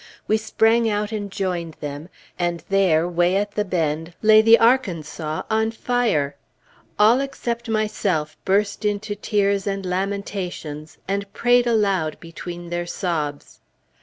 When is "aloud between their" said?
11.67-12.87